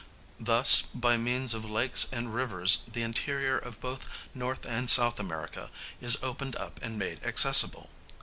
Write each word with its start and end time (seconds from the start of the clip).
Thus 0.39 0.81
by 0.95 1.15
means 1.15 1.53
of 1.53 1.63
lakes 1.63 2.07
and 2.11 2.33
rivers 2.33 2.85
the 2.91 3.03
interior 3.03 3.55
of 3.59 3.79
both 3.79 4.07
N. 4.35 4.55
and 4.67 4.85
S. 4.89 4.97
America 4.97 5.69
is 6.01 6.17
opened 6.23 6.55
up 6.55 6.79
and 6.81 6.97
made 6.97 7.23
accessible. 7.23 7.91